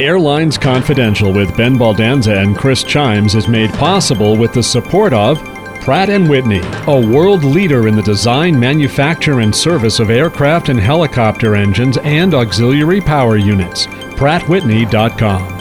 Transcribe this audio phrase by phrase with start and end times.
[0.00, 5.38] Airlines Confidential with Ben Baldanza and Chris Chiames is made possible with the support of
[5.82, 10.80] Pratt & Whitney, a world leader in the design, manufacture, and service of aircraft and
[10.80, 13.86] helicopter engines and auxiliary power units.
[13.86, 15.60] PrattWhitney.com.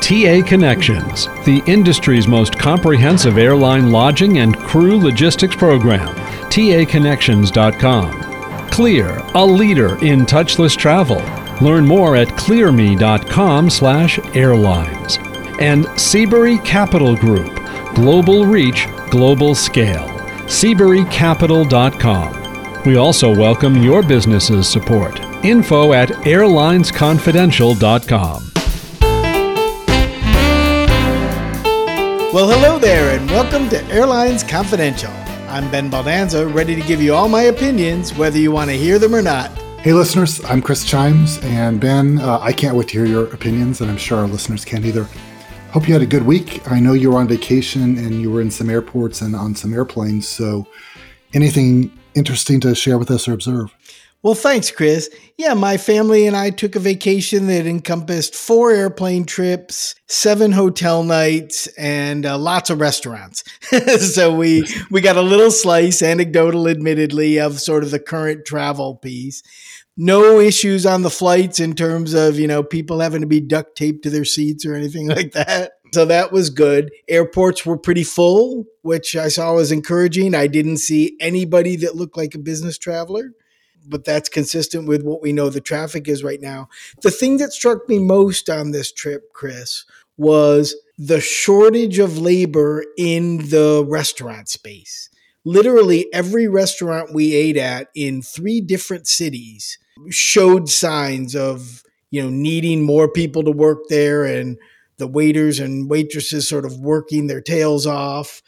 [0.00, 6.08] TA Connections, the industry's most comprehensive airline lodging and crew logistics program.
[6.48, 8.70] TAConnections.com.
[8.70, 11.22] Clear, a leader in touchless travel.
[11.60, 15.18] Learn more at clearme.com/airlines.
[15.60, 17.60] And Seabury Capital Group,
[17.94, 20.08] global reach, global scale.
[20.46, 22.82] SeaburyCapital.com.
[22.84, 25.20] We also welcome your business's support.
[25.42, 28.50] Info at airlinesconfidential.com.
[32.32, 35.12] Well, hello there, and welcome to Airlines Confidential.
[35.48, 38.98] I'm Ben Baldanza, ready to give you all my opinions, whether you want to hear
[38.98, 39.52] them or not.
[39.84, 43.82] Hey, listeners, I'm Chris Chiames, and Ben, uh, I can't wait to hear your opinions,
[43.82, 45.06] and I'm sure our listeners can't either.
[45.72, 46.66] Hope you had a good week.
[46.72, 49.74] I know you were on vacation and you were in some airports and on some
[49.74, 50.66] airplanes, so
[51.34, 53.74] anything interesting to share with us or observe?
[54.24, 55.10] Well, thanks, Chris.
[55.36, 61.04] Yeah, my family and I took a vacation that encompassed four airplane trips, seven hotel
[61.04, 63.44] nights, and uh, lots of restaurants.
[64.14, 68.94] so we we got a little slice, anecdotal, admittedly, of sort of the current travel
[68.94, 69.42] piece.
[69.96, 73.76] No issues on the flights in terms of you know people having to be duct
[73.76, 75.72] taped to their seats or anything like that.
[75.92, 76.90] So that was good.
[77.08, 80.34] Airports were pretty full, which I saw was encouraging.
[80.34, 83.30] I didn't see anybody that looked like a business traveler
[83.86, 86.68] but that's consistent with what we know the traffic is right now.
[87.02, 89.84] The thing that struck me most on this trip, Chris,
[90.16, 95.10] was the shortage of labor in the restaurant space.
[95.44, 99.78] Literally every restaurant we ate at in three different cities
[100.10, 104.58] showed signs of, you know, needing more people to work there and
[104.98, 108.42] the waiters and waitresses sort of working their tails off.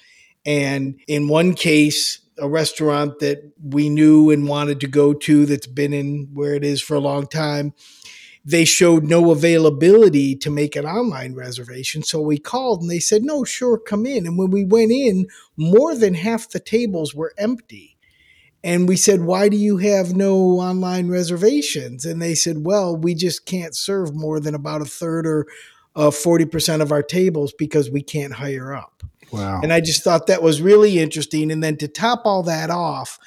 [0.44, 5.66] And in one case, a restaurant that we knew and wanted to go to that's
[5.66, 7.72] been in where it is for a long time.
[8.44, 12.04] They showed no availability to make an online reservation.
[12.04, 14.24] So we called and they said, no, sure, come in.
[14.24, 15.26] And when we went in,
[15.56, 17.95] more than half the tables were empty.
[18.66, 22.04] And we said, why do you have no online reservations?
[22.04, 25.46] And they said, well, we just can't serve more than about a third or
[25.94, 29.04] uh, 40% of our tables because we can't hire up.
[29.30, 29.60] Wow.
[29.62, 31.52] And I just thought that was really interesting.
[31.52, 33.20] And then to top all that off,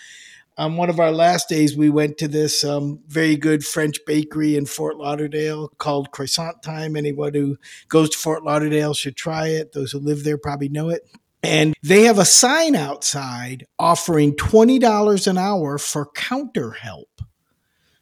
[0.58, 3.96] on um, one of our last days, we went to this um, very good French
[4.06, 6.98] bakery in Fort Lauderdale called Croissant Time.
[6.98, 7.58] Anyone who
[7.88, 9.72] goes to Fort Lauderdale should try it.
[9.72, 11.10] Those who live there probably know it.
[11.42, 17.08] And they have a sign outside offering $20 an hour for counter help.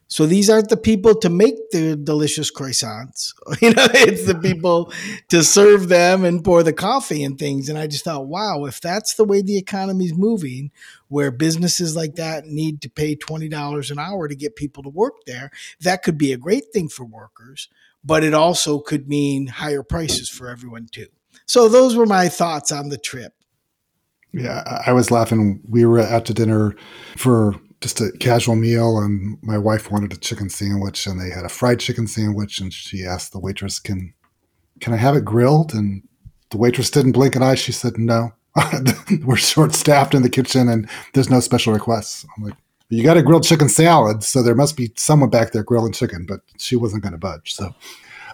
[0.09, 3.33] So these aren't the people to make the delicious croissants.
[3.61, 4.93] You know, it's the people
[5.29, 7.69] to serve them and pour the coffee and things.
[7.69, 10.71] And I just thought, wow, if that's the way the economy is moving,
[11.09, 15.25] where businesses like that need to pay $20 an hour to get people to work
[15.25, 17.67] there, that could be a great thing for workers,
[18.03, 21.07] but it also could mean higher prices for everyone too.
[21.45, 23.33] So those were my thoughts on the trip.
[24.33, 25.61] Yeah, I was laughing.
[25.67, 26.75] We were out to dinner
[27.15, 31.45] for just a casual meal and my wife wanted a chicken sandwich and they had
[31.45, 34.13] a fried chicken sandwich and she asked the waitress can
[34.79, 35.73] can i have it grilled?
[35.73, 36.03] And
[36.49, 37.55] the waitress didn't blink an eye.
[37.55, 38.31] She said no.
[39.23, 42.25] We're short staffed in the kitchen and there's no special requests.
[42.35, 42.55] I'm like
[42.89, 46.25] you got a grilled chicken salad so there must be someone back there grilling chicken
[46.27, 47.73] but she wasn't going to budge so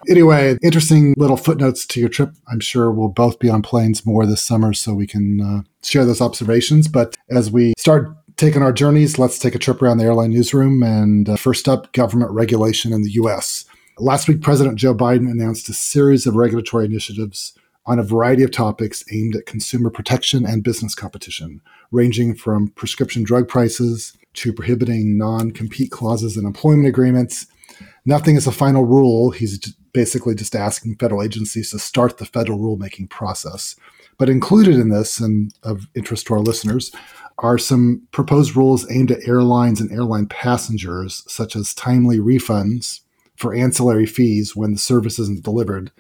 [0.10, 4.26] anyway interesting little footnotes to your trip i'm sure we'll both be on planes more
[4.26, 8.74] this summer so we can uh, share those observations but as we start taking our
[8.74, 10.84] journeys, let's take a trip around the airline newsroom.
[10.84, 13.66] And uh, first up, government regulation in the US.
[14.00, 17.54] Last week, President Joe Biden announced a series of regulatory initiatives
[17.86, 21.62] on a variety of topics aimed at consumer protection and business competition,
[21.92, 27.46] ranging from prescription drug prices to prohibiting non compete clauses in employment agreements.
[28.06, 29.32] Nothing is a final rule.
[29.32, 33.76] He's basically just asking federal agencies to start the federal rulemaking process.
[34.18, 36.92] But included in this, and of interest to our listeners,
[37.40, 43.02] are some proposed rules aimed at airlines and airline passengers, such as timely refunds
[43.36, 45.92] for ancillary fees when the service isn't delivered,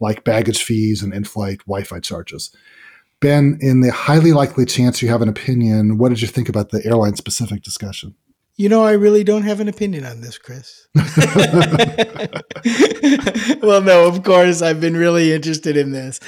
[0.00, 2.54] like baggage fees and in flight Wi Fi charges.
[3.20, 6.70] Ben, in the highly likely chance you have an opinion, what did you think about
[6.70, 8.14] the airline specific discussion?
[8.60, 10.86] You know, I really don't have an opinion on this, Chris.
[13.62, 16.20] well, no, of course, I've been really interested in this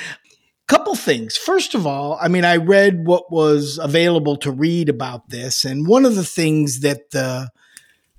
[0.67, 1.37] couple things.
[1.37, 5.87] First of all, I mean, I read what was available to read about this, and
[5.87, 7.51] one of the things that the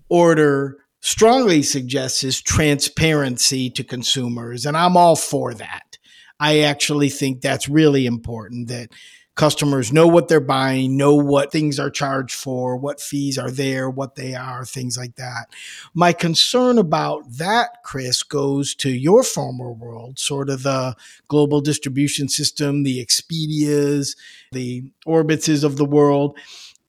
[0.10, 4.68] order strongly suggests is transparency to consumers.
[4.68, 5.98] And I'm all for that.
[6.40, 8.92] I actually think that's really important that
[9.36, 13.90] customers know what they're buying, know what things are charged for, what fees are there,
[13.90, 15.48] what they are, things like that.
[15.94, 20.96] My concern about that, Chris, goes to your former world, sort of the
[21.28, 24.16] global distribution system, the Expedias,
[24.52, 26.38] the Orbitses of the world.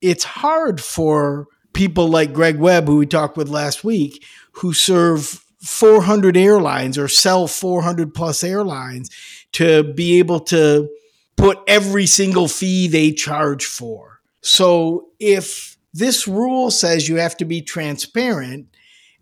[0.01, 5.43] It's hard for people like Greg Webb, who we talked with last week, who serve
[5.61, 9.09] 400 airlines or sell 400 plus airlines
[9.53, 10.87] to be able to
[11.37, 14.21] put every single fee they charge for.
[14.41, 18.67] So if this rule says you have to be transparent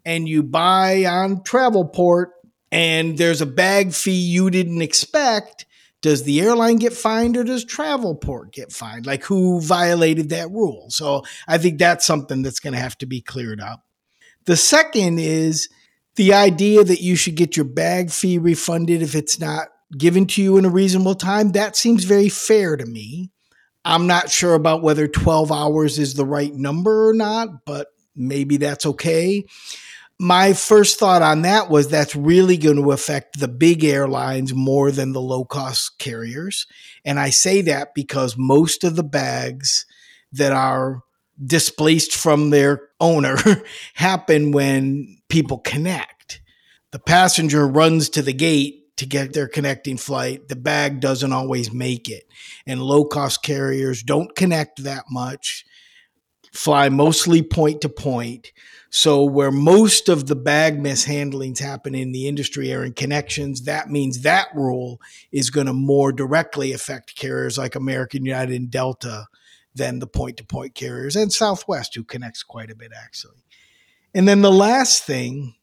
[0.06, 2.28] and you buy on Travelport
[2.72, 5.66] and there's a bag fee you didn't expect,
[6.02, 9.06] does the airline get fined or does Travelport get fined?
[9.06, 10.88] Like who violated that rule?
[10.90, 13.86] So I think that's something that's going to have to be cleared up.
[14.46, 15.70] The second is
[16.16, 20.42] the idea that you should get your bag fee refunded if it's not given to
[20.42, 23.32] you in a reasonable time, that seems very fair to me.
[23.86, 28.58] I'm not sure about whether 12 hours is the right number or not, but maybe
[28.58, 29.46] that's okay.
[30.20, 34.92] My first thought on that was that's really going to affect the big airlines more
[34.92, 36.66] than the low cost carriers.
[37.04, 39.86] And I say that because most of the bags
[40.32, 41.02] that are
[41.44, 43.38] displaced from their owner
[43.96, 46.42] happen when people connect.
[46.92, 50.48] The passenger runs to the gate to get their connecting flight.
[50.48, 52.24] The bag doesn't always make it.
[52.66, 55.66] And low cost carriers don't connect that much,
[56.52, 58.52] fly mostly point to point.
[58.90, 63.90] So, where most of the bag mishandlings happen in the industry are in connections, that
[63.90, 65.02] means that rule
[65.32, 69.26] is going to more directly affect carriers like American United and Delta
[69.74, 73.44] than the point to point carriers and Southwest, who connects quite a bit actually.
[74.14, 75.56] And then the last thing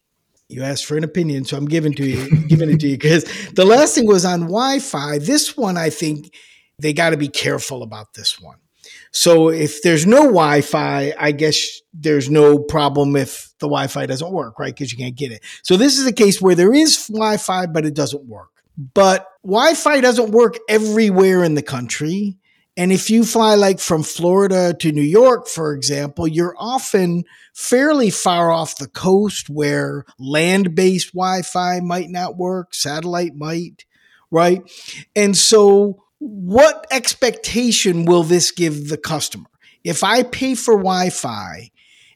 [0.50, 3.24] you asked for an opinion, so I'm giving to you, giving it to you because
[3.52, 5.18] the last thing was on Wi-Fi.
[5.18, 6.34] This one, I think
[6.78, 8.58] they got to be careful about this one.
[9.12, 14.58] So if there's no Wi-Fi, I guess there's no problem if the Wi-Fi doesn't work,
[14.58, 14.74] right?
[14.74, 15.42] Because you can't get it.
[15.62, 18.48] So this is a case where there is Wi-Fi, but it doesn't work.
[18.94, 22.38] But Wi-Fi doesn't work everywhere in the country.
[22.76, 28.10] And if you fly like from Florida to New York, for example, you're often fairly
[28.10, 33.84] far off the coast where land based Wi Fi might not work, satellite might,
[34.30, 34.62] right?
[35.16, 39.50] And so, what expectation will this give the customer?
[39.82, 41.70] If I pay for Wi Fi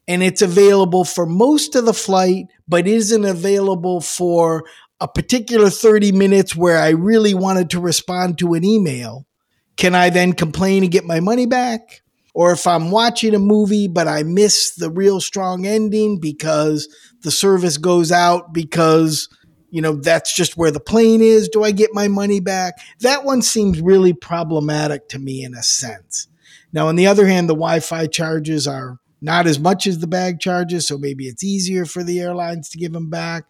[0.06, 4.64] and it's available for most of the flight, but isn't available for
[5.00, 9.26] a particular 30 minutes where I really wanted to respond to an email,
[9.76, 12.02] can I then complain and get my money back?
[12.34, 16.88] Or if I'm watching a movie, but I miss the real strong ending because
[17.22, 19.28] the service goes out because,
[19.70, 22.74] you know, that's just where the plane is, do I get my money back?
[23.00, 26.26] That one seems really problematic to me in a sense.
[26.72, 30.08] Now, on the other hand, the Wi Fi charges are not as much as the
[30.08, 33.44] bag charges, so maybe it's easier for the airlines to give them back.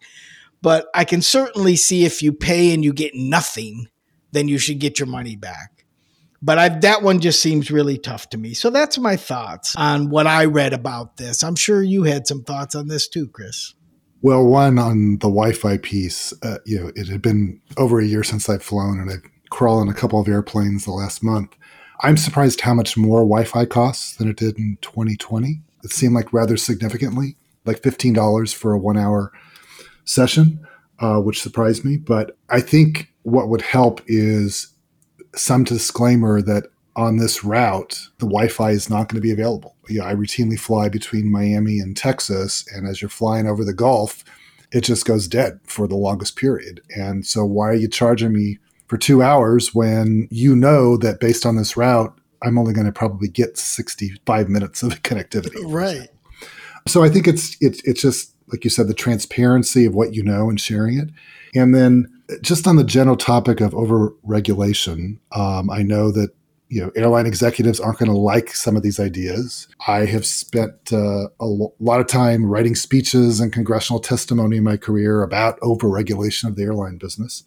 [0.61, 3.87] But I can certainly see if you pay and you get nothing,
[4.31, 5.74] then you should get your money back
[6.45, 8.53] but I, that one just seems really tough to me.
[8.53, 11.43] So that's my thoughts on what I read about this.
[11.43, 13.73] I'm sure you had some thoughts on this too, Chris.
[14.21, 18.23] Well, one on the Wi-Fi piece, uh, you know, it had been over a year
[18.23, 21.55] since I've flown, and I've crawled in a couple of airplanes the last month.
[22.01, 25.61] I'm surprised how much more Wi-Fi costs than it did in 2020.
[25.83, 29.31] It seemed like rather significantly, like $15 for a one-hour
[30.03, 30.65] session,
[30.99, 31.97] uh, which surprised me.
[31.97, 34.74] But I think what would help is
[35.35, 39.75] some disclaimer that on this route, the Wi-Fi is not going to be available.
[39.89, 43.73] You know, I routinely fly between Miami and Texas, and as you're flying over the
[43.73, 44.23] Gulf,
[44.71, 46.81] it just goes dead for the longest period.
[46.95, 51.45] And so, why are you charging me for two hours when you know that based
[51.45, 55.61] on this route, I'm only going to probably get 65 minutes of connectivity?
[55.65, 56.09] Right.
[56.87, 60.23] So I think it's it's it's just like you said, the transparency of what you
[60.23, 61.09] know and sharing it,
[61.53, 62.07] and then
[62.41, 66.31] just on the general topic of overregulation, um, I know that
[66.69, 69.67] you know airline executives aren't going to like some of these ideas.
[69.87, 74.63] I have spent uh, a lo- lot of time writing speeches and congressional testimony in
[74.63, 77.43] my career about overregulation of the airline business.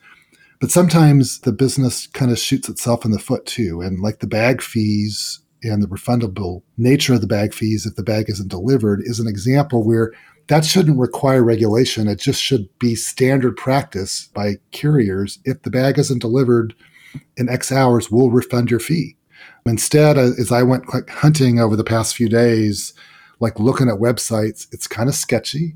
[0.61, 4.27] But sometimes the business kind of shoots itself in the foot too, and like the
[4.27, 9.01] bag fees and the refundable nature of the bag fees if the bag isn't delivered
[9.03, 10.13] is an example where
[10.49, 12.09] that shouldn't require regulation.
[12.09, 15.39] It just should be standard practice by carriers.
[15.45, 16.75] If the bag isn't delivered
[17.37, 19.17] in X hours, we'll refund your fee.
[19.67, 22.95] Instead, uh, as I went hunting over the past few days,
[23.41, 25.75] like looking at websites, it's kind of sketchy.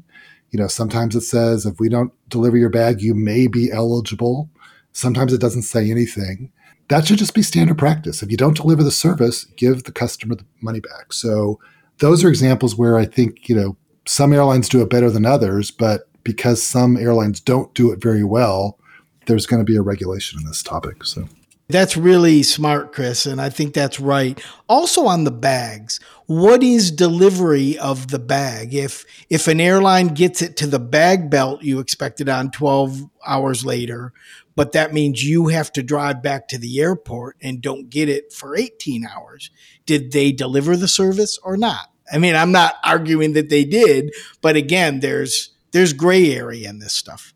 [0.51, 4.51] You know, sometimes it says if we don't deliver your bag, you may be eligible.
[4.93, 6.51] Sometimes it doesn't say anything.
[6.89, 8.23] That should just be standard practice.
[8.23, 11.13] If you don't deliver the service, give the customer the money back.
[11.13, 11.59] So
[11.99, 15.71] those are examples where I think, you know, some airlines do it better than others,
[15.71, 18.79] but because some airlines don't do it very well,
[19.27, 21.05] there's going to be a regulation in this topic.
[21.05, 21.29] So
[21.69, 24.39] that's really smart, Chris, and I think that's right.
[24.69, 28.75] Also on the bags, what is delivery of the bag?
[28.75, 33.09] If if an airline gets it to the bag belt, you expect it on 12
[33.27, 34.13] hours later,
[34.55, 38.33] but that means you have to drive back to the airport and don't get it
[38.33, 39.51] for 18 hours.
[39.87, 41.92] Did they deliver the service or not?
[42.13, 46.79] I mean, I'm not arguing that they did, but again, there's there's gray area in
[46.79, 47.33] this stuff.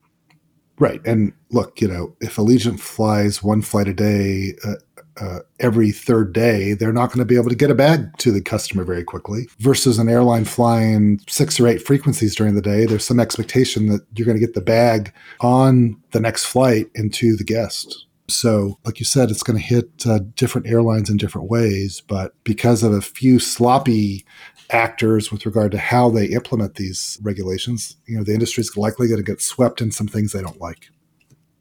[0.79, 1.01] Right.
[1.07, 4.75] And look, you know, if Allegiant flies one flight a day uh,
[5.19, 8.31] uh, every third day, they're not going to be able to get a bag to
[8.31, 9.49] the customer very quickly.
[9.59, 14.03] Versus an airline flying six or eight frequencies during the day, there's some expectation that
[14.15, 18.07] you're going to get the bag on the next flight into the guest.
[18.29, 22.03] So, like you said, it's going to hit uh, different airlines in different ways.
[22.07, 24.27] But because of a few sloppy
[24.71, 27.97] actors with regard to how they implement these regulations.
[28.07, 30.61] You know, the industry is likely going to get swept in some things they don't
[30.61, 30.89] like.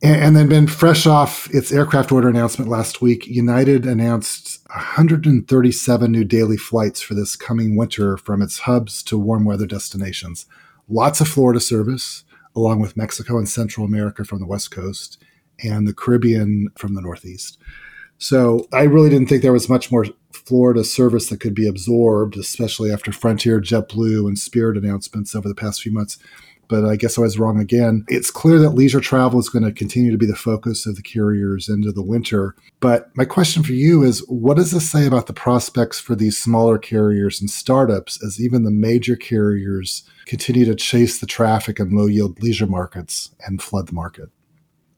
[0.01, 6.11] And, and then, been fresh off its aircraft order announcement last week, United announced 137
[6.11, 10.45] new daily flights for this coming winter from its hubs to warm weather destinations.
[10.89, 12.23] Lots of Florida service,
[12.55, 15.17] along with Mexico and Central America from the West Coast
[15.63, 17.57] and the Caribbean from the Northeast.
[18.17, 22.37] So I really didn't think there was much more Florida service that could be absorbed,
[22.37, 26.17] especially after Frontier, JetBlue, and Spirit announcements over the past few months.
[26.67, 28.05] But I guess I was wrong again.
[28.07, 31.03] It's clear that leisure travel is going to continue to be the focus of the
[31.03, 32.55] carriers into the winter.
[32.79, 36.39] But my question for you is what does this say about the prospects for these
[36.39, 41.95] smaller carriers and startups as even the major carriers continue to chase the traffic in
[41.95, 44.29] low yield leisure markets and flood the market?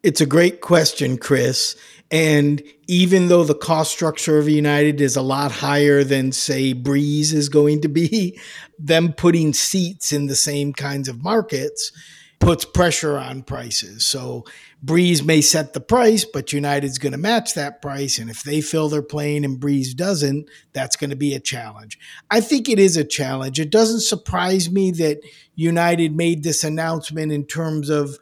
[0.03, 1.75] It's a great question, Chris.
[2.09, 7.33] And even though the cost structure of United is a lot higher than, say, Breeze
[7.33, 8.39] is going to be,
[8.79, 11.91] them putting seats in the same kinds of markets
[12.39, 14.05] puts pressure on prices.
[14.05, 14.45] So
[14.81, 18.19] Breeze may set the price, but United's going to match that price.
[18.19, 21.97] And if they fill their plane and Breeze doesn't, that's going to be a challenge.
[22.29, 23.59] I think it is a challenge.
[23.59, 25.19] It doesn't surprise me that
[25.55, 28.19] United made this announcement in terms of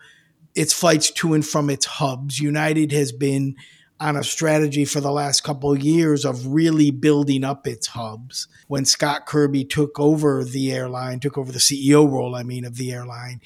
[0.55, 2.39] its flights to and from its hubs.
[2.39, 3.55] United has been
[3.99, 8.47] on a strategy for the last couple of years of really building up its hubs.
[8.67, 12.75] When Scott Kirby took over the airline, took over the CEO role, I mean, of
[12.75, 13.41] the airline,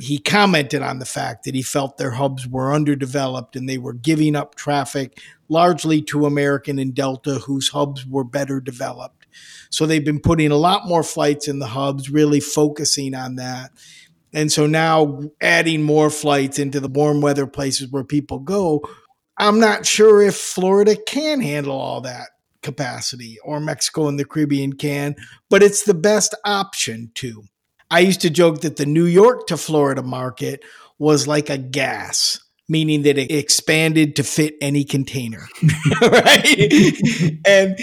[0.00, 3.92] he commented on the fact that he felt their hubs were underdeveloped and they were
[3.92, 9.26] giving up traffic largely to American and Delta, whose hubs were better developed.
[9.68, 13.72] So they've been putting a lot more flights in the hubs, really focusing on that.
[14.32, 18.84] And so now adding more flights into the warm weather places where people go
[19.40, 22.28] I'm not sure if Florida can handle all that
[22.62, 25.16] capacity or Mexico and the Caribbean can,
[25.48, 27.44] but it's the best option too.
[27.90, 30.62] I used to joke that the New York to Florida market
[30.98, 35.48] was like a gas, meaning that it expanded to fit any container,
[36.02, 37.40] right?
[37.46, 37.78] and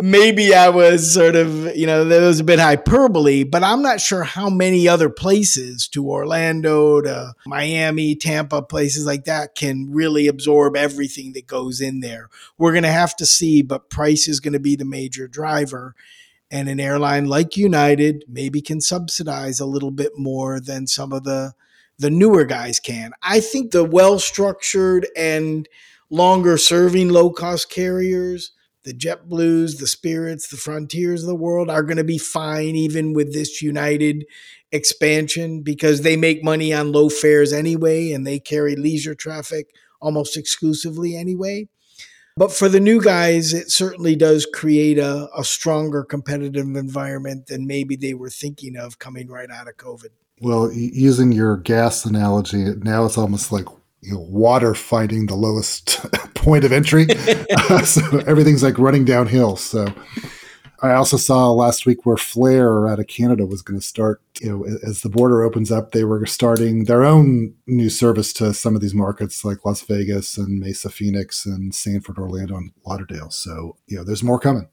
[0.00, 4.00] maybe I was sort of, you know, that was a bit hyperbole, but I'm not
[4.00, 10.28] sure how many other places to Orlando, to Miami, Tampa, places like that can really
[10.28, 12.28] absorb everything that goes in there.
[12.56, 15.94] We're going to have to see, but price is going to be the major driver.
[16.50, 21.24] And an airline like United maybe can subsidize a little bit more than some of
[21.24, 21.52] the
[22.00, 23.10] the newer guys can.
[23.24, 25.68] I think the well structured and
[26.10, 28.52] longer serving low cost carriers
[28.84, 32.74] the Jet Blues, the Spirits, the Frontiers of the world are going to be fine
[32.76, 34.24] even with this United
[34.72, 39.68] expansion because they make money on low fares anyway and they carry leisure traffic
[40.00, 41.68] almost exclusively anyway.
[42.36, 47.66] But for the new guys, it certainly does create a, a stronger competitive environment than
[47.66, 50.10] maybe they were thinking of coming right out of COVID.
[50.40, 53.66] Well, using your gas analogy, now it's almost like
[54.00, 57.06] you know, water finding the lowest point of entry.
[57.50, 59.56] uh, so everything's like running downhill.
[59.56, 59.92] So
[60.80, 64.48] I also saw last week where Flair out of Canada was going to start, you
[64.50, 68.76] know, as the border opens up, they were starting their own new service to some
[68.76, 73.30] of these markets like Las Vegas and Mesa, Phoenix, and Sanford, Orlando, and Lauderdale.
[73.30, 74.68] So, you know, there's more coming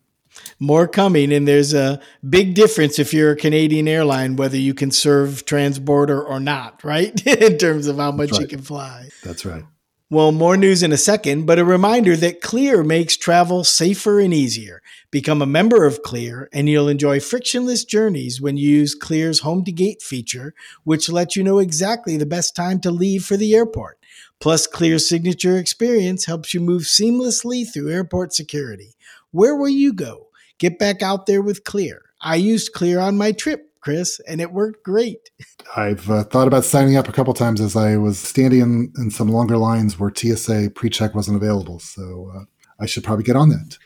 [0.59, 4.91] more coming and there's a big difference if you're a Canadian airline whether you can
[4.91, 8.41] serve transborder or not right in terms of how much right.
[8.41, 9.63] you can fly that's right
[10.07, 14.31] Well, more news in a second, but a reminder that Clear makes travel safer and
[14.31, 14.83] easier.
[15.09, 19.65] Become a member of Clear, and you'll enjoy frictionless journeys when you use Clear's Home
[19.65, 23.55] to Gate feature, which lets you know exactly the best time to leave for the
[23.55, 23.97] airport.
[24.39, 28.95] Plus, Clear's signature experience helps you move seamlessly through airport security.
[29.35, 30.29] Where will you go?
[30.59, 32.03] Get back out there with Clear.
[32.21, 35.29] I used Clear on my trip Chris, and it worked great.
[35.75, 39.11] I've uh, thought about signing up a couple times as I was standing in, in
[39.11, 41.79] some longer lines where TSA pre-check wasn't available.
[41.79, 42.45] So uh,
[42.79, 43.77] I should probably get on that.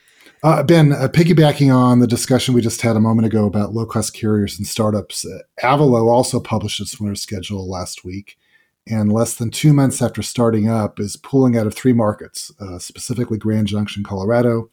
[0.44, 4.14] Uh, ben, uh, piggybacking on the discussion we just had a moment ago about low-cost
[4.14, 8.38] carriers and startups, uh, Avelo also published its winter schedule last week,
[8.86, 12.78] and less than two months after starting up, is pulling out of three markets, uh,
[12.78, 14.70] specifically Grand Junction, Colorado,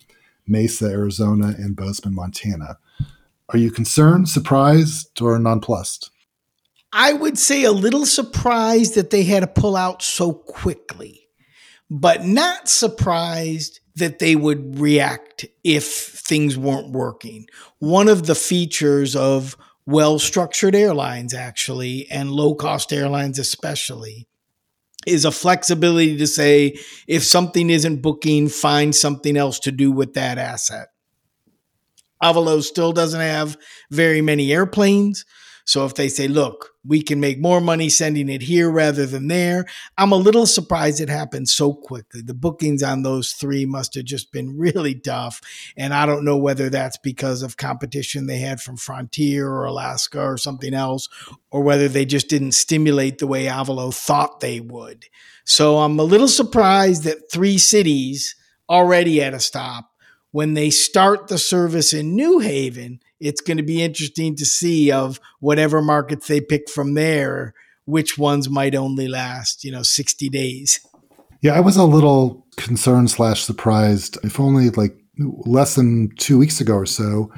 [0.46, 2.78] Mesa, Arizona, and Bozeman, Montana.
[3.50, 6.10] Are you concerned, surprised, or nonplussed?
[6.92, 11.28] I would say a little surprised that they had to pull out so quickly,
[11.90, 17.46] but not surprised that they would react if things weren't working.
[17.78, 24.26] One of the features of well structured airlines, actually, and low cost airlines, especially,
[25.06, 30.14] is a flexibility to say if something isn't booking, find something else to do with
[30.14, 30.88] that asset.
[32.22, 33.56] Avelo still doesn't have
[33.90, 35.24] very many airplanes.
[35.66, 39.26] So if they say, look, we can make more money sending it here rather than
[39.26, 39.66] there,
[39.98, 42.22] I'm a little surprised it happened so quickly.
[42.22, 45.40] The bookings on those three must have just been really tough.
[45.76, 50.20] And I don't know whether that's because of competition they had from Frontier or Alaska
[50.20, 51.08] or something else,
[51.50, 55.06] or whether they just didn't stimulate the way Avelo thought they would.
[55.44, 58.36] So I'm a little surprised that three cities
[58.70, 59.90] already at a stop
[60.30, 64.90] when they start the service in New Haven, it's going to be interesting to see
[64.90, 67.54] of whatever markets they pick from there,
[67.84, 70.80] which ones might only last, you know, 60 days.
[71.42, 74.18] Yeah, I was a little concerned slash surprised.
[74.24, 77.30] If only like less than two weeks ago or so,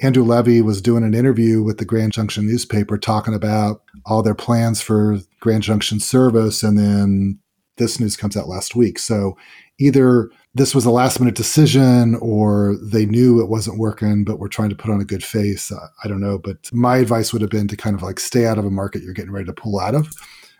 [0.00, 4.34] Andrew Levy was doing an interview with the Grand Junction newspaper talking about all their
[4.34, 6.62] plans for Grand Junction service.
[6.62, 7.38] And then
[7.76, 8.98] this news comes out last week.
[8.98, 9.36] So
[9.78, 14.48] either this was a last minute decision or they knew it wasn't working but were
[14.48, 16.38] trying to put on a good face uh, i don't know.
[16.38, 19.02] But my advice would have been to kind of like stay out of a market
[19.02, 20.10] you're getting ready to pull out of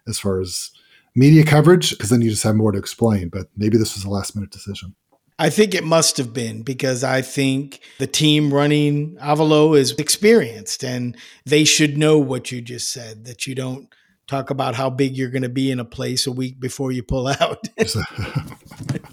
[0.07, 0.71] as far as
[1.15, 3.29] media coverage because then you just have more to explain.
[3.29, 4.95] But maybe this was a last minute decision.
[5.39, 10.85] I think it must have been because I think the team running Avelo is experienced
[10.85, 13.89] and they should know what you just said that you don't
[14.29, 17.03] talk about how big you're going to be in a place a week before you
[17.03, 17.67] pull out.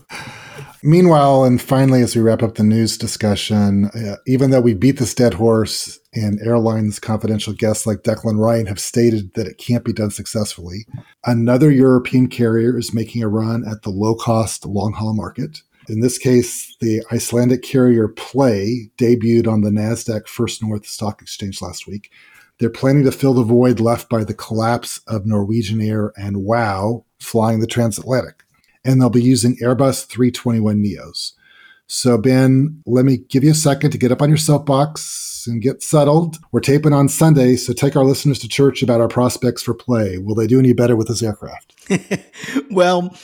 [0.82, 4.98] Meanwhile, and finally, as we wrap up the news discussion, uh, even though we beat
[4.98, 9.84] this dead horse and airlines confidential guests like Declan Ryan have stated that it can't
[9.84, 10.86] be done successfully,
[11.26, 15.62] another European carrier is making a run at the low cost long haul market.
[15.89, 21.62] In this case, the Icelandic carrier Play debuted on the NASDAQ First North Stock Exchange
[21.62, 22.10] last week.
[22.60, 27.06] They're planning to fill the void left by the collapse of Norwegian Air and WOW
[27.20, 28.44] flying the transatlantic
[28.89, 31.34] and they'll be using Airbus 321 Neos.
[31.86, 35.62] So, Ben, let me give you a second to get up on your soapbox and
[35.62, 36.38] get settled.
[36.52, 40.17] We're taping on Sunday, so take our listeners to church about our prospects for play.
[40.17, 41.75] Will they do any better with this aircraft?
[42.71, 43.15] well,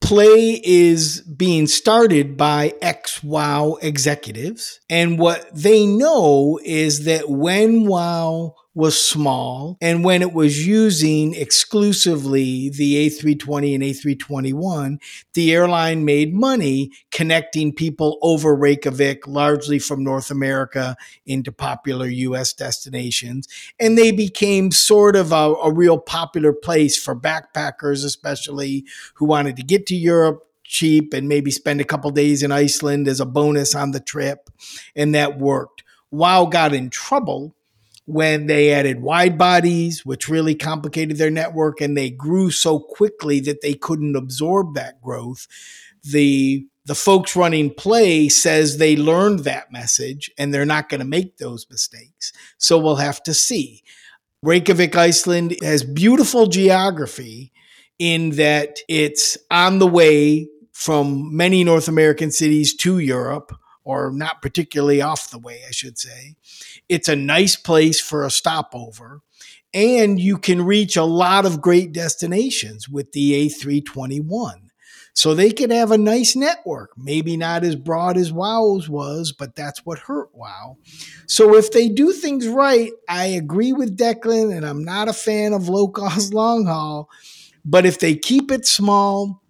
[0.00, 4.80] play is being started by ex WOW executives.
[4.90, 9.76] And what they know is that when WOW was small.
[9.82, 14.98] And when it was using exclusively the A320 and A321,
[15.34, 22.54] the airline made money connecting people over Reykjavik, largely from North America into popular US
[22.54, 23.46] destinations.
[23.78, 29.56] And they became sort of a, a real popular place for backpackers, especially who wanted
[29.56, 33.26] to get to Europe cheap and maybe spend a couple days in Iceland as a
[33.26, 34.48] bonus on the trip.
[34.96, 35.82] And that worked.
[36.10, 37.54] WOW got in trouble
[38.06, 43.40] when they added wide bodies, which really complicated their network, and they grew so quickly
[43.40, 45.46] that they couldn't absorb that growth.
[46.02, 51.06] The the folks running play says they learned that message and they're not going to
[51.06, 52.32] make those mistakes.
[52.58, 53.84] So we'll have to see.
[54.42, 57.52] Reykjavik, Iceland has beautiful geography
[58.00, 64.42] in that it's on the way from many North American cities to Europe, or not
[64.42, 66.36] particularly off the way, I should say.
[66.88, 69.20] It's a nice place for a stopover.
[69.74, 74.68] And you can reach a lot of great destinations with the A321.
[75.14, 79.54] So they could have a nice network, maybe not as broad as WOW's was, but
[79.54, 80.78] that's what hurt WOW.
[81.26, 85.52] So if they do things right, I agree with Declan, and I'm not a fan
[85.52, 87.10] of low cost long haul.
[87.64, 89.41] But if they keep it small,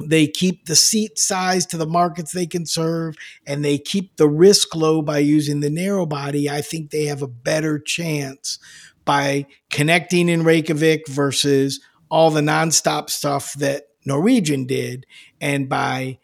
[0.00, 4.28] they keep the seat size to the markets they can serve and they keep the
[4.28, 8.58] risk low by using the narrow body, I think they have a better chance
[9.04, 11.80] by connecting in Reykjavik versus
[12.10, 15.06] all the nonstop stuff that Norwegian did
[15.40, 16.18] and by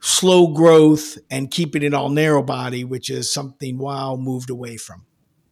[0.00, 5.06] slow growth and keeping it all narrow body, which is something WoW moved away from.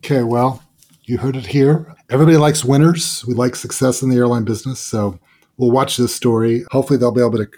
[0.05, 0.63] Okay, well,
[1.05, 1.95] you heard it here.
[2.11, 3.25] Everybody likes winners.
[3.27, 4.79] We like success in the airline business.
[4.79, 5.19] So
[5.57, 6.65] we'll watch this story.
[6.71, 7.49] Hopefully, they'll be able to,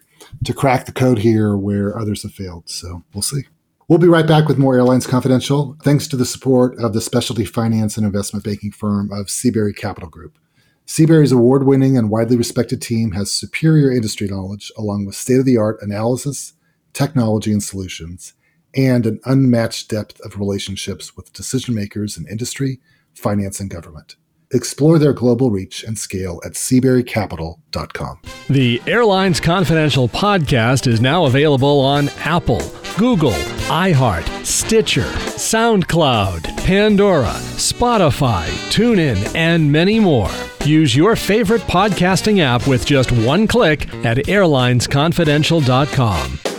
[0.44, 2.68] to crack the code here where others have failed.
[2.68, 3.44] So we'll see.
[3.87, 7.44] We'll be right back with more Airlines Confidential, thanks to the support of the specialty
[7.44, 10.38] finance and investment banking firm of Seabury Capital Group.
[10.87, 15.44] Seabury's award winning and widely respected team has superior industry knowledge, along with state of
[15.44, 16.55] the art analysis,
[16.94, 18.33] technology, and solutions,
[18.75, 22.81] and an unmatched depth of relationships with decision makers in industry,
[23.14, 24.16] finance, and government.
[24.55, 28.21] Explore their global reach and scale at SeaburyCapital.com.
[28.49, 32.62] The Airlines Confidential podcast is now available on Apple,
[32.97, 33.33] Google,
[33.67, 40.31] iHeart, Stitcher, SoundCloud, Pandora, Spotify, TuneIn, and many more.
[40.64, 46.54] Use your favorite podcasting app with just one click at airlinesconfidential.com.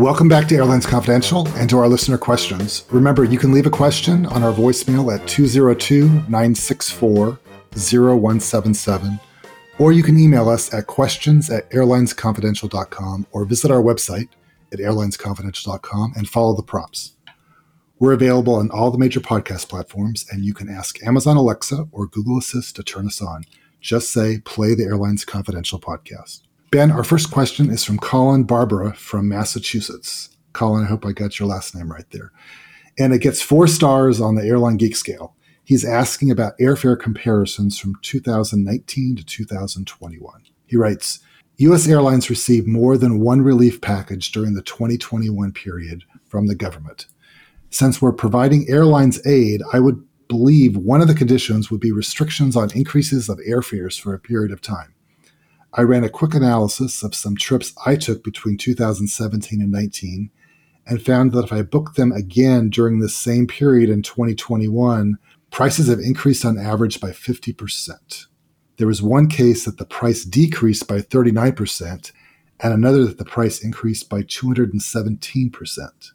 [0.00, 2.86] Welcome back to Airlines Confidential and to our listener questions.
[2.90, 7.38] Remember, you can leave a question on our voicemail at 202 964
[7.74, 9.20] 0177,
[9.78, 14.30] or you can email us at questions at airlinesconfidential.com or visit our website
[14.72, 17.12] at airlinesconfidential.com and follow the prompts.
[17.98, 22.06] We're available on all the major podcast platforms, and you can ask Amazon Alexa or
[22.06, 23.44] Google Assist to turn us on.
[23.82, 26.40] Just say, play the Airlines Confidential podcast.
[26.70, 30.36] Ben, our first question is from Colin Barbara from Massachusetts.
[30.52, 32.30] Colin, I hope I got your last name right there.
[32.96, 35.34] And it gets four stars on the Airline Geek scale.
[35.64, 40.42] He's asking about airfare comparisons from 2019 to 2021.
[40.66, 41.18] He writes
[41.56, 41.88] U.S.
[41.88, 47.06] airlines received more than one relief package during the 2021 period from the government.
[47.70, 52.54] Since we're providing airlines aid, I would believe one of the conditions would be restrictions
[52.54, 54.94] on increases of airfares for a period of time.
[55.74, 60.30] I ran a quick analysis of some trips I took between 2017 and 19
[60.86, 65.16] and found that if I booked them again during the same period in 2021,
[65.52, 68.26] prices have increased on average by 50%.
[68.78, 72.12] There was one case that the price decreased by 39%
[72.60, 76.10] and another that the price increased by 217%.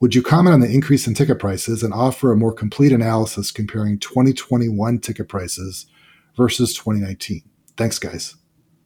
[0.00, 3.50] Would you comment on the increase in ticket prices and offer a more complete analysis
[3.50, 5.86] comparing 2021 ticket prices
[6.36, 7.42] versus 2019?
[7.76, 8.36] Thanks, guys.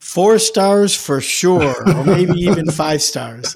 [0.03, 3.55] Four stars for sure, or maybe even five stars.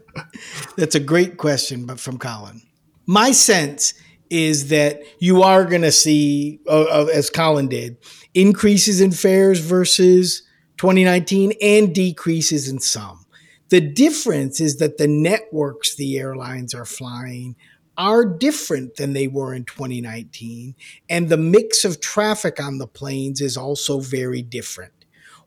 [0.76, 2.60] That's a great question, but from Colin.
[3.06, 3.94] My sense
[4.28, 7.96] is that you are going to see, uh, uh, as Colin did,
[8.34, 10.42] increases in fares versus
[10.76, 13.24] 2019 and decreases in some.
[13.70, 17.54] The difference is that the networks the airlines are flying
[17.96, 20.74] are different than they were in 2019,
[21.08, 24.92] and the mix of traffic on the planes is also very different.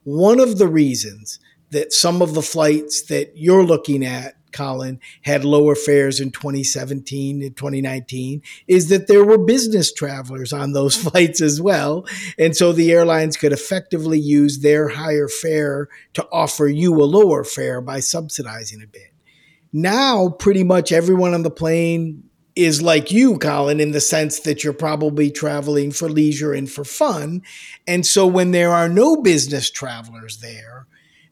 [0.03, 1.39] One of the reasons
[1.71, 7.41] that some of the flights that you're looking at, Colin, had lower fares in 2017
[7.41, 12.05] and 2019 is that there were business travelers on those flights as well.
[12.37, 17.43] And so the airlines could effectively use their higher fare to offer you a lower
[17.43, 19.11] fare by subsidizing a bit.
[19.73, 24.63] Now, pretty much everyone on the plane is like you, Colin, in the sense that
[24.63, 27.41] you're probably traveling for leisure and for fun.
[27.87, 30.85] And so when there are no business travelers there,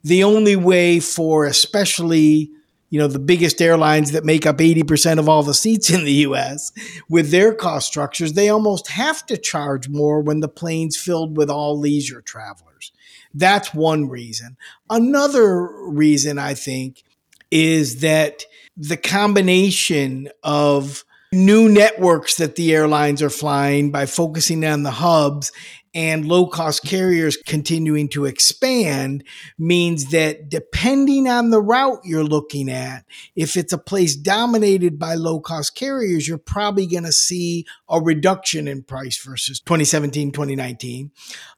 [0.04, 2.52] the only way for especially
[2.90, 6.12] you know the biggest airlines that make up 80% of all the seats in the
[6.28, 6.72] US
[7.10, 11.50] with their cost structures they almost have to charge more when the plane's filled with
[11.50, 12.92] all leisure travelers
[13.34, 14.58] that's one reason
[14.90, 17.04] another reason i think
[17.50, 18.44] is that
[18.76, 25.52] the combination of new networks that the airlines are flying by focusing on the hubs
[25.94, 29.24] and low cost carriers continuing to expand
[29.58, 35.16] means that depending on the route you're looking at, if it's a place dominated by
[35.16, 41.12] low cost carriers, you're probably going to see a reduction in price versus 2017, 2019.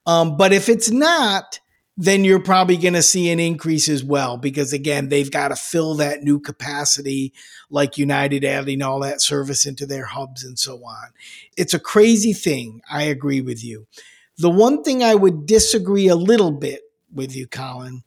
[0.06, 1.60] Um, but if it's not,
[1.96, 5.56] then you're probably going to see an increase as well because again they've got to
[5.56, 7.34] fill that new capacity
[7.70, 11.10] like united adding all that service into their hubs and so on.
[11.56, 13.88] It's a crazy thing i agree with you.
[14.38, 16.82] The one thing i would disagree a little bit
[17.14, 18.04] with you colin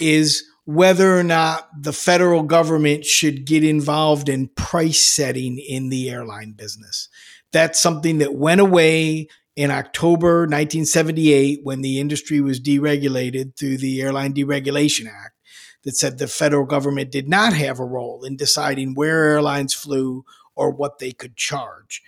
[0.00, 6.08] is whether or not the federal government should get involved in price setting in the
[6.08, 7.08] airline business.
[7.50, 14.00] That's something that went away in October 1978 when the industry was deregulated through the
[14.00, 15.36] Airline Deregulation Act
[15.84, 20.24] that said the federal government did not have a role in deciding where airlines flew
[20.54, 22.02] or what they could charge.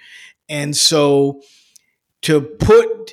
[0.48, 1.42] And so
[2.22, 3.12] to put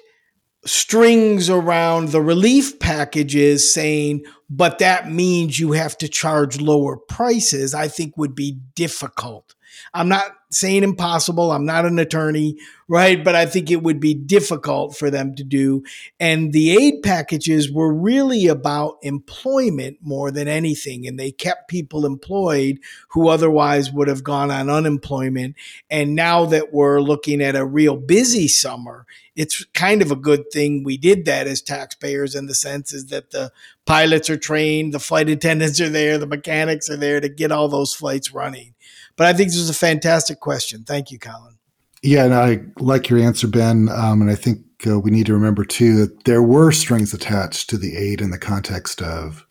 [0.66, 7.74] strings around the relief packages saying, but that means you have to charge lower prices,
[7.74, 9.51] I think would be difficult.
[9.94, 11.52] I'm not saying impossible.
[11.52, 13.24] I'm not an attorney, right?
[13.24, 15.84] But I think it would be difficult for them to do.
[16.20, 21.08] And the aid packages were really about employment more than anything.
[21.08, 25.56] And they kept people employed who otherwise would have gone on unemployment.
[25.90, 30.52] And now that we're looking at a real busy summer, it's kind of a good
[30.52, 33.52] thing we did that as taxpayers in the sense is that the
[33.86, 37.70] pilots are trained, the flight attendants are there, the mechanics are there to get all
[37.70, 38.74] those flights running.
[39.16, 40.84] But I think this is a fantastic question.
[40.84, 41.58] Thank you, Colin.
[42.02, 43.90] Yeah, and I like your answer, Ben.
[43.90, 47.70] Um, and I think uh, we need to remember too that there were strings attached
[47.70, 49.46] to the aid in the context of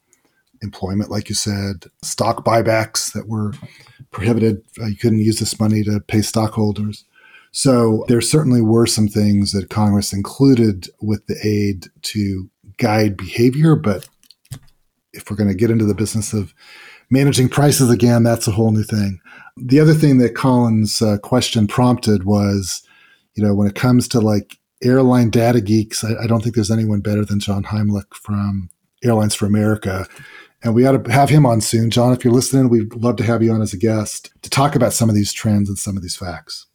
[0.62, 3.54] employment, like you said, stock buybacks that were
[4.10, 4.62] prohibited.
[4.80, 7.04] Uh, you couldn't use this money to pay stockholders.
[7.52, 13.74] So there certainly were some things that Congress included with the aid to guide behavior.
[13.74, 14.08] But
[15.12, 16.54] if we're going to get into the business of
[17.10, 19.20] managing prices again, that's a whole new thing.
[19.62, 22.82] The other thing that Colin's uh, question prompted was,
[23.34, 26.70] you know, when it comes to like airline data geeks, I, I don't think there's
[26.70, 28.70] anyone better than John Heimlich from
[29.04, 30.06] Airlines for America.
[30.62, 31.90] And we ought to have him on soon.
[31.90, 34.74] John, if you're listening, we'd love to have you on as a guest to talk
[34.74, 36.66] about some of these trends and some of these facts.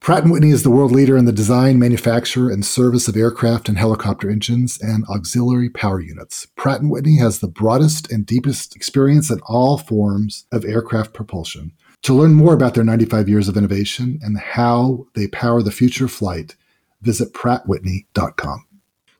[0.00, 3.68] Pratt & Whitney is the world leader in the design, manufacture, and service of aircraft
[3.68, 6.46] and helicopter engines and auxiliary power units.
[6.54, 11.72] Pratt & Whitney has the broadest and deepest experience in all forms of aircraft propulsion.
[12.02, 16.06] To learn more about their 95 years of innovation and how they power the future
[16.06, 16.56] of flight,
[17.02, 18.64] visit prattwhitney.com.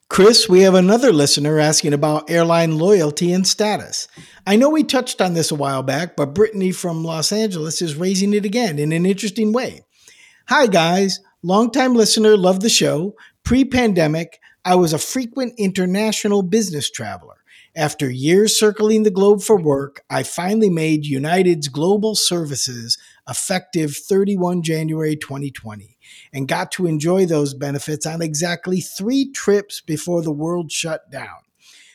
[0.08, 4.08] Chris, we have another listener asking about airline loyalty and status.
[4.46, 7.94] I know we touched on this a while back, but Brittany from Los Angeles is
[7.94, 9.82] raising it again in an interesting way.
[10.48, 11.20] Hi, guys.
[11.42, 13.14] Longtime listener, love the show.
[13.44, 17.38] Pre pandemic, I was a frequent international business traveler.
[17.78, 24.62] After years circling the globe for work, I finally made United's global services effective 31
[24.64, 25.96] January 2020
[26.32, 31.36] and got to enjoy those benefits on exactly three trips before the world shut down.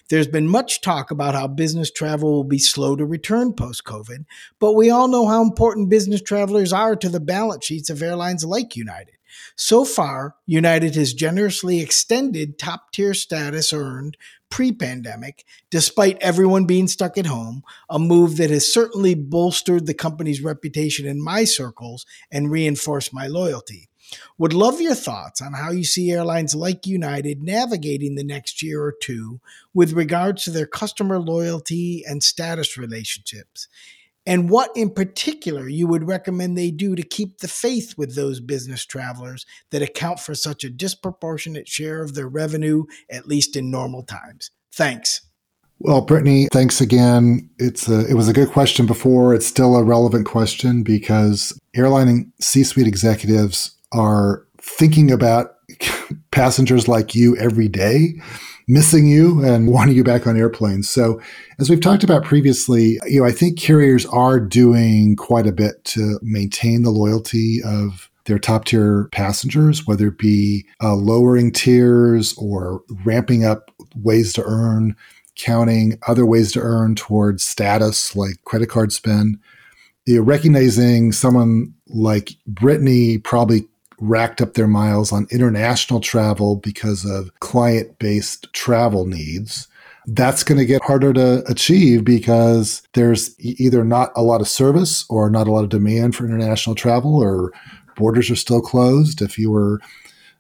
[0.08, 4.24] There's been much talk about how business travel will be slow to return post COVID,
[4.60, 8.46] but we all know how important business travelers are to the balance sheets of airlines
[8.46, 9.16] like United.
[9.56, 14.16] So far, United has generously extended top tier status earned
[14.54, 19.96] pre pandemic, despite everyone being stuck at home, a move that has certainly bolstered the
[19.96, 23.90] company's reputation in my circles and reinforced my loyalty.
[24.38, 28.84] Would love your thoughts on how you see airlines like United navigating the next year
[28.84, 29.42] or two
[29.74, 33.68] with regards to their customer loyalty and status relationships,
[34.26, 38.40] and what in particular you would recommend they do to keep the faith with those
[38.40, 43.70] business travelers that account for such a disproportionate share of their revenue, at least in
[43.70, 44.52] normal times.
[44.74, 45.22] Thanks.
[45.80, 47.50] Well, Brittany, thanks again.
[47.60, 49.34] It's a, it was a good question before.
[49.36, 55.56] It's still a relevant question because airline and C-suite executives are thinking about
[56.32, 58.14] passengers like you every day
[58.68, 60.90] missing you and wanting you back on airplanes.
[60.90, 61.22] So,
[61.60, 65.84] as we've talked about previously, you know, I think carriers are doing quite a bit
[65.86, 72.34] to maintain the loyalty of their top tier passengers, whether it be uh, lowering tiers
[72.38, 74.96] or ramping up ways to earn,
[75.36, 79.38] counting other ways to earn towards status like credit card spend.
[80.06, 83.68] You know, recognizing someone like Brittany probably
[84.00, 89.68] racked up their miles on international travel because of client based travel needs.
[90.06, 95.06] That's going to get harder to achieve because there's either not a lot of service
[95.10, 97.54] or not a lot of demand for international travel or
[97.96, 99.22] borders are still closed.
[99.22, 99.80] If you were,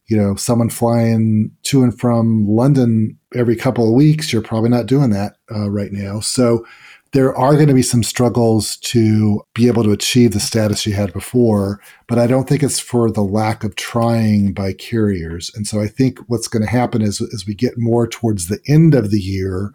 [0.07, 4.85] you know, someone flying to and from London every couple of weeks, you're probably not
[4.85, 6.19] doing that uh, right now.
[6.19, 6.65] So
[7.13, 10.93] there are going to be some struggles to be able to achieve the status you
[10.93, 15.51] had before, but I don't think it's for the lack of trying by carriers.
[15.53, 18.59] And so I think what's going to happen is as we get more towards the
[18.67, 19.73] end of the year,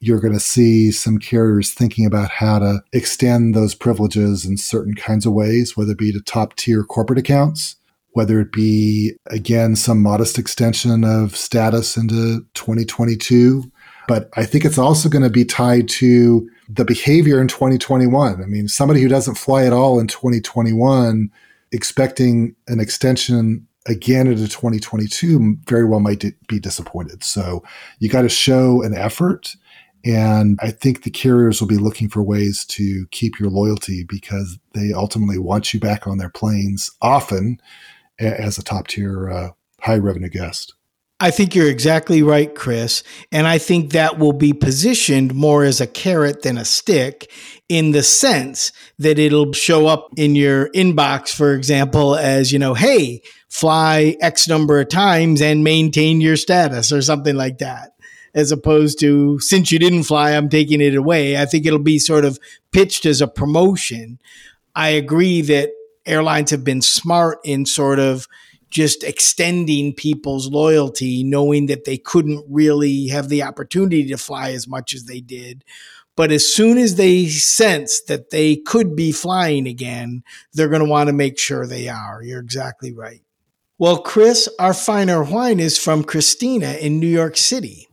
[0.00, 4.94] you're going to see some carriers thinking about how to extend those privileges in certain
[4.94, 7.76] kinds of ways, whether it be to top tier corporate accounts,
[8.12, 13.70] whether it be, again, some modest extension of status into 2022
[14.08, 18.42] but I think it's also going to be tied to the behavior in 2021.
[18.42, 21.30] I mean, somebody who doesn't fly at all in 2021
[21.70, 27.22] expecting an extension again into 2022 very well might be disappointed.
[27.22, 27.62] So
[27.98, 29.54] you got to show an effort.
[30.04, 34.58] And I think the carriers will be looking for ways to keep your loyalty because
[34.72, 37.60] they ultimately want you back on their planes often
[38.18, 40.74] as a top tier uh, high revenue guest.
[41.20, 43.02] I think you're exactly right, Chris.
[43.32, 47.28] And I think that will be positioned more as a carrot than a stick
[47.68, 52.74] in the sense that it'll show up in your inbox, for example, as, you know,
[52.74, 57.94] hey, fly X number of times and maintain your status or something like that.
[58.32, 61.36] As opposed to, since you didn't fly, I'm taking it away.
[61.36, 62.38] I think it'll be sort of
[62.70, 64.20] pitched as a promotion.
[64.76, 65.70] I agree that
[66.06, 68.28] airlines have been smart in sort of
[68.70, 74.68] just extending people's loyalty, knowing that they couldn't really have the opportunity to fly as
[74.68, 75.64] much as they did.
[76.16, 80.88] But as soon as they sense that they could be flying again, they're going to
[80.88, 82.22] want to make sure they are.
[82.22, 83.22] You're exactly right.
[83.78, 87.87] Well, Chris, our finer wine is from Christina in New York City.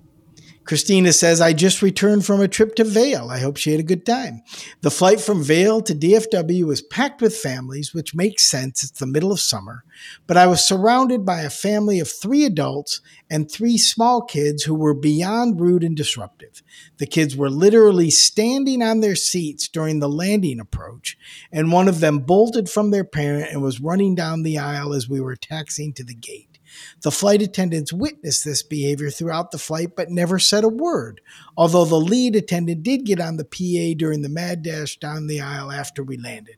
[0.65, 3.30] Christina says, I just returned from a trip to Vail.
[3.30, 4.41] I hope she had a good time.
[4.82, 8.84] The flight from Vail to DFW was packed with families, which makes sense.
[8.84, 9.84] It's the middle of summer.
[10.25, 14.73] But I was surrounded by a family of three adults and three small kids who
[14.73, 16.63] were beyond rude and disruptive.
[16.97, 21.15] The kids were literally standing on their seats during the landing approach,
[21.51, 25.08] and one of them bolted from their parent and was running down the aisle as
[25.08, 26.55] we were taxiing to the gate.
[27.02, 31.22] The flight attendants witnessed this behavior throughout the flight but never said a word,
[31.58, 35.42] although the lead attendant did get on the PA during the mad dash down the
[35.42, 36.58] aisle after we landed.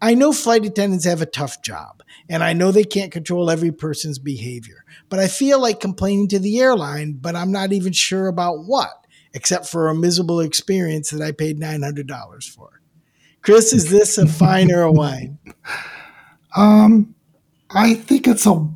[0.00, 3.72] I know flight attendants have a tough job, and I know they can't control every
[3.72, 8.26] person's behavior, but I feel like complaining to the airline, but I'm not even sure
[8.26, 12.82] about what, except for a miserable experience that I paid $900 for.
[13.40, 15.38] Chris, is this a fine or a wine?
[16.56, 17.14] Um,
[17.68, 18.66] I think it's a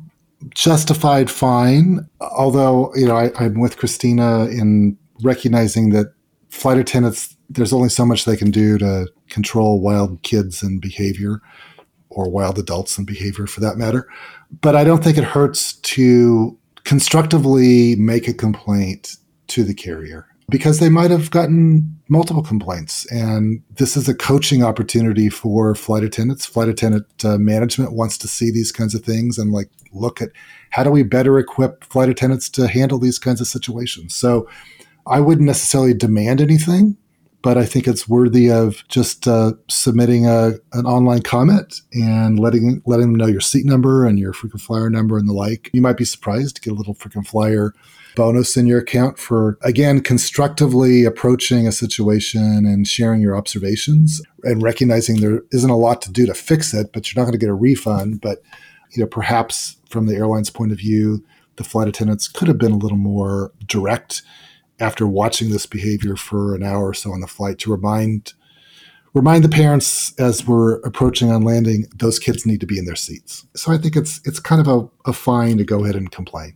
[0.49, 2.07] justified fine.
[2.19, 6.13] Although, you know, I, I'm with Christina in recognizing that
[6.49, 11.41] flight attendants, there's only so much they can do to control wild kids and behavior
[12.09, 14.07] or wild adults and behavior for that matter.
[14.61, 19.15] But I don't think it hurts to constructively make a complaint
[19.47, 23.09] to the carrier because they might have gotten multiple complaints.
[23.09, 26.45] And this is a coaching opportunity for flight attendants.
[26.45, 30.29] Flight attendant uh, management wants to see these kinds of things and like look at
[30.71, 34.13] how do we better equip flight attendants to handle these kinds of situations.
[34.13, 34.47] So
[35.07, 36.97] I wouldn't necessarily demand anything,
[37.41, 42.81] but I think it's worthy of just uh, submitting a, an online comment and letting
[42.85, 45.69] letting them know your seat number and your frequent flyer number and the like.
[45.71, 47.73] You might be surprised to get a little frequent flyer
[48.15, 54.61] bonus in your account for, again, constructively approaching a situation and sharing your observations and
[54.61, 57.43] recognizing there isn't a lot to do to fix it, but you're not going to
[57.43, 58.21] get a refund.
[58.21, 58.41] But,
[58.91, 61.23] you know, perhaps from the airline's point of view,
[61.55, 64.23] the flight attendants could have been a little more direct
[64.79, 68.33] after watching this behavior for an hour or so on the flight to remind
[69.13, 72.95] remind the parents as we're approaching on landing those kids need to be in their
[72.95, 76.11] seats so i think it's it's kind of a, a fine to go ahead and
[76.11, 76.55] complain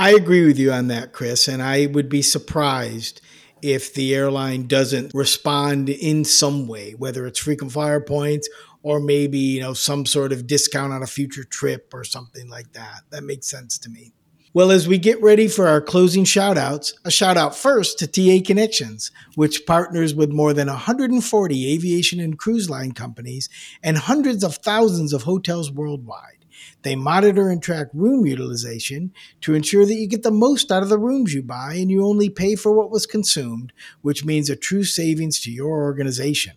[0.00, 3.20] I agree with you on that, Chris, and I would be surprised
[3.60, 8.48] if the airline doesn't respond in some way, whether it's frequent flyer points
[8.82, 12.72] or maybe, you know, some sort of discount on a future trip or something like
[12.72, 13.02] that.
[13.10, 14.14] That makes sense to me.
[14.54, 18.06] Well, as we get ready for our closing shout outs, a shout out first to
[18.06, 23.50] TA Connections, which partners with more than 140 aviation and cruise line companies
[23.82, 26.39] and hundreds of thousands of hotels worldwide.
[26.82, 29.12] They monitor and track room utilization
[29.42, 32.04] to ensure that you get the most out of the rooms you buy and you
[32.04, 36.54] only pay for what was consumed, which means a true savings to your organization.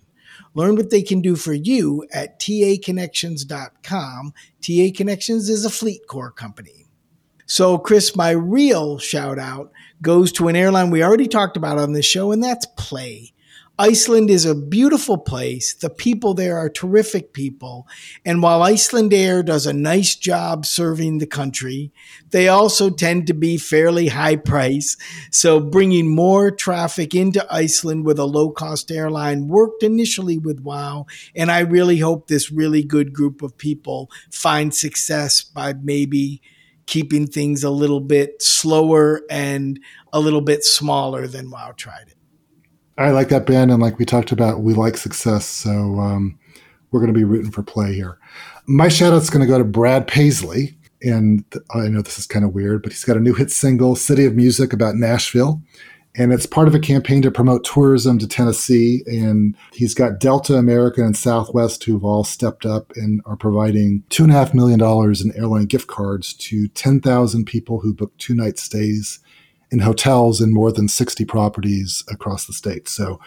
[0.53, 4.33] Learn what they can do for you at taconnections.com.
[4.61, 6.87] TA Connections is a FleetCor company.
[7.45, 11.93] So, Chris, my real shout out goes to an airline we already talked about on
[11.93, 13.33] this show, and that's Play.
[13.83, 15.73] Iceland is a beautiful place.
[15.73, 17.85] The people there are terrific people.
[18.23, 21.91] And while Icelandair does a nice job serving the country,
[22.29, 24.95] they also tend to be fairly high price.
[25.31, 31.05] So bringing more traffic into Iceland with a low cost airline worked initially with WOW.
[31.35, 36.41] And I really hope this really good group of people find success by maybe
[36.85, 39.77] keeping things a little bit slower and
[40.13, 42.12] a little bit smaller than WOW tried it.
[42.97, 45.45] I like that band, and like we talked about, we like success.
[45.45, 45.69] So
[45.99, 46.37] um,
[46.91, 48.19] we're going to be rooting for play here.
[48.67, 50.77] My shout out's going to go to Brad Paisley.
[51.01, 53.95] And I know this is kind of weird, but he's got a new hit single,
[53.95, 55.61] City of Music, about Nashville.
[56.15, 59.01] and it's part of a campaign to promote tourism to Tennessee.
[59.07, 64.23] And he's got Delta, American, and Southwest who've all stepped up and are providing two
[64.23, 68.35] and a half million dollars in airline gift cards to 10,000 people who book two
[68.35, 69.19] night stays
[69.73, 72.87] in hotels in more than 60 properties across the state.
[72.87, 73.19] So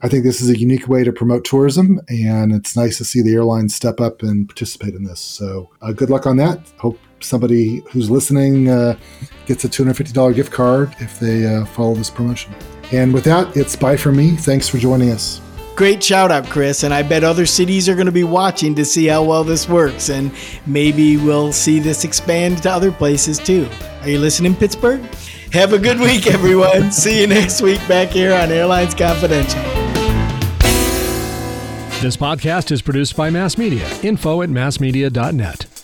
[0.00, 3.20] I think this is a unique way to promote tourism, and it's nice to see
[3.20, 5.18] the airlines step up and participate in this.
[5.18, 6.60] So, uh, good luck on that.
[6.78, 8.96] Hope somebody who's listening uh,
[9.46, 12.54] gets a $250 gift card if they uh, follow this promotion.
[12.92, 14.36] And with that, it's bye from me.
[14.36, 15.40] Thanks for joining us.
[15.74, 16.84] Great shout out, Chris.
[16.84, 19.68] And I bet other cities are going to be watching to see how well this
[19.68, 20.10] works.
[20.10, 20.32] And
[20.64, 23.68] maybe we'll see this expand to other places too.
[24.02, 25.04] Are you listening, Pittsburgh?
[25.52, 26.92] Have a good week, everyone.
[26.92, 29.62] see you next week back here on Airlines Confidential.
[32.00, 33.88] This podcast is produced by Mass Media.
[34.02, 35.77] Info at massmedia.net.